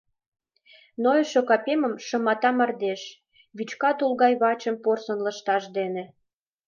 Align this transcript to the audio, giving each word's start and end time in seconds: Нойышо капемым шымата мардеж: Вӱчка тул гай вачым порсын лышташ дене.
Нойышо 1.03 1.41
капемым 1.49 1.93
шымата 2.07 2.49
мардеж: 2.57 3.01
Вӱчка 3.55 3.91
тул 3.97 4.11
гай 4.21 4.33
вачым 4.41 4.75
порсын 4.83 5.19
лышташ 5.25 5.63
дене. 5.77 6.03